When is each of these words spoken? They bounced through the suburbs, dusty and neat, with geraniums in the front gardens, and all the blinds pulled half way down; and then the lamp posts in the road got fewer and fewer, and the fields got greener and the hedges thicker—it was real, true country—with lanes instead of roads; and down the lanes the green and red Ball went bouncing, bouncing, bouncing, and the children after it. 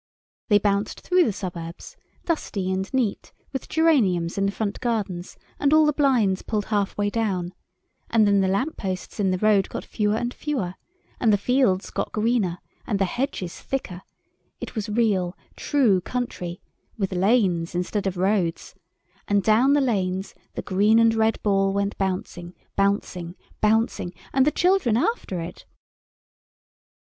They 0.47 0.57
bounced 0.57 1.01
through 1.01 1.25
the 1.25 1.31
suburbs, 1.31 1.95
dusty 2.25 2.71
and 2.71 2.91
neat, 2.91 3.33
with 3.53 3.69
geraniums 3.69 4.35
in 4.35 4.47
the 4.47 4.51
front 4.51 4.79
gardens, 4.79 5.37
and 5.59 5.71
all 5.73 5.85
the 5.85 5.93
blinds 5.93 6.41
pulled 6.41 6.65
half 6.73 6.97
way 6.97 7.11
down; 7.11 7.53
and 8.09 8.25
then 8.25 8.41
the 8.41 8.47
lamp 8.47 8.77
posts 8.77 9.19
in 9.19 9.29
the 9.29 9.37
road 9.37 9.69
got 9.69 9.85
fewer 9.85 10.15
and 10.15 10.33
fewer, 10.33 10.73
and 11.19 11.31
the 11.31 11.37
fields 11.37 11.91
got 11.91 12.11
greener 12.13 12.57
and 12.87 12.97
the 12.97 13.05
hedges 13.05 13.59
thicker—it 13.61 14.73
was 14.73 14.89
real, 14.89 15.37
true 15.55 16.01
country—with 16.03 17.11
lanes 17.13 17.75
instead 17.75 18.07
of 18.07 18.17
roads; 18.17 18.73
and 19.27 19.43
down 19.43 19.73
the 19.73 19.81
lanes 19.81 20.33
the 20.55 20.63
green 20.63 20.97
and 20.97 21.13
red 21.13 21.39
Ball 21.43 21.71
went 21.73 21.95
bouncing, 21.99 22.55
bouncing, 22.75 23.35
bouncing, 23.61 24.15
and 24.33 24.47
the 24.47 24.51
children 24.51 24.97
after 24.97 25.39
it. 25.41 25.67